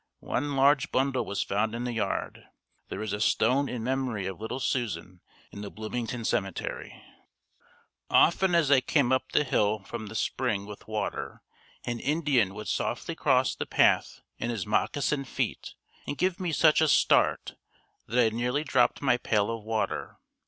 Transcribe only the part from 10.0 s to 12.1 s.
the spring with water, an